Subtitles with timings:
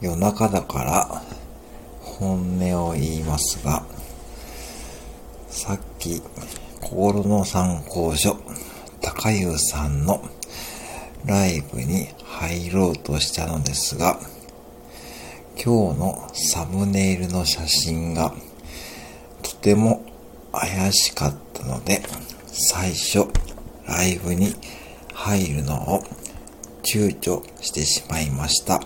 [0.00, 1.22] 夜中だから
[2.00, 3.84] 本音を言いますが、
[5.48, 6.20] さっき
[6.80, 8.36] 心の参考書、
[9.00, 10.22] 高湯さんの
[11.24, 14.18] ライブに入ろうとしたのですが、
[15.56, 18.34] 今日のサムネイルの写真が
[19.42, 20.04] とても
[20.52, 22.02] 怪しかったので、
[22.46, 23.26] 最初
[23.86, 24.54] ライブに
[25.14, 26.02] 入るのを
[26.82, 28.80] 躊躇してしまいました。